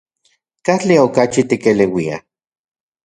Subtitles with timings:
[0.65, 2.17] ¿Katli okachi tikeleuia?